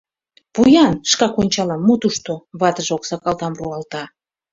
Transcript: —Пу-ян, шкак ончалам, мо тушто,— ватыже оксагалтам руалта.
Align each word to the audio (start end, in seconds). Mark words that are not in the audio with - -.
—Пу-ян, 0.53 0.95
шкак 1.11 1.33
ончалам, 1.41 1.81
мо 1.87 1.95
тушто,— 2.01 2.33
ватыже 2.59 2.91
оксагалтам 2.97 3.53
руалта. 3.59 4.03